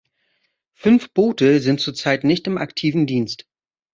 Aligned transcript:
Fünf 0.73 1.13
Boote 1.13 1.59
sind 1.59 1.79
zurzeit 1.79 2.23
nicht 2.23 2.47
im 2.47 2.57
aktiven 2.57 3.05
Dienst. 3.05 3.45